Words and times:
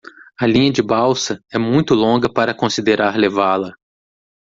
A 0.39 0.47
linha 0.47 0.71
de 0.71 0.81
balsa 0.81 1.39
é 1.53 1.59
muito 1.59 1.93
longa 1.93 2.27
para 2.27 2.55
considerar 2.55 3.15
levá-la. 3.15 3.71